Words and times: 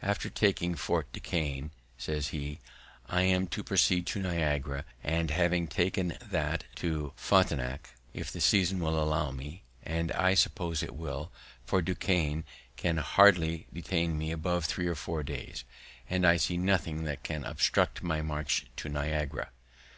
"After 0.00 0.30
taking 0.30 0.74
Fort 0.74 1.12
Duquesne," 1.12 1.70
says 1.98 2.28
he, 2.28 2.60
"I 3.10 3.24
am 3.24 3.46
to 3.48 3.62
proceed 3.62 4.06
to 4.06 4.18
Niagara; 4.22 4.86
and, 5.04 5.30
having 5.30 5.68
taken 5.68 6.16
that, 6.24 6.64
to 6.76 7.12
Frontenac, 7.14 7.90
if 8.14 8.32
the 8.32 8.40
season 8.40 8.80
will 8.80 8.98
allow 8.98 9.26
time; 9.32 9.60
and 9.82 10.12
I 10.12 10.32
suppose 10.32 10.82
it 10.82 10.94
will, 10.94 11.30
for 11.66 11.82
Duquesne 11.82 12.44
can 12.78 12.96
hardly 12.96 13.66
detain 13.70 14.16
me 14.16 14.32
above 14.32 14.64
three 14.64 14.86
or 14.86 14.94
four 14.94 15.22
days; 15.22 15.64
and 16.08 16.24
then 16.24 16.30
I 16.30 16.38
see 16.38 16.56
nothing 16.56 17.04
that 17.04 17.22
can 17.22 17.44
obstruct 17.44 18.02
my 18.02 18.22
march 18.22 18.64
to 18.76 18.88
Niagara." 18.88 19.50